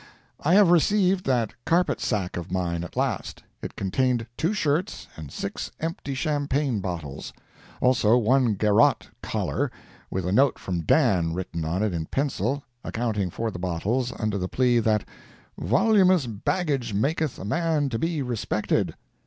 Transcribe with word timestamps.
I 0.39 0.55
have 0.55 0.71
received 0.71 1.25
that 1.27 1.53
carpet 1.63 2.01
sack 2.01 2.35
of 2.35 2.51
mine 2.51 2.83
at 2.83 2.97
last. 2.97 3.43
It 3.61 3.75
contained 3.75 4.25
two 4.35 4.51
shirts 4.51 5.05
and 5.15 5.31
six 5.31 5.69
empty 5.79 6.15
champagne 6.15 6.79
bottles. 6.79 7.33
Also 7.81 8.17
one 8.17 8.55
garrote 8.55 9.09
collar, 9.21 9.69
with 10.09 10.25
a 10.25 10.31
note 10.31 10.57
from 10.57 10.81
Dan 10.81 11.33
written 11.33 11.63
on 11.65 11.83
it 11.83 11.93
in 11.93 12.07
pencil, 12.07 12.63
accounting 12.83 13.29
for 13.29 13.51
the 13.51 13.59
bottles 13.59 14.11
under 14.19 14.39
the 14.39 14.49
plea 14.49 14.79
that 14.79 15.07
"voluminous 15.59 16.25
baggage 16.25 16.95
maketh 16.95 17.37
a 17.37 17.45
man 17.45 17.87
to 17.89 17.99
be 17.99 18.23
respected." 18.23 18.95